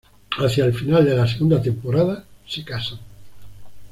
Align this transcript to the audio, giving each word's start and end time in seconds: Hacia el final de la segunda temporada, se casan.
Hacia 0.39 0.65
el 0.65 0.73
final 0.73 1.05
de 1.05 1.13
la 1.15 1.27
segunda 1.27 1.61
temporada, 1.61 2.25
se 2.47 2.63
casan. 2.65 2.97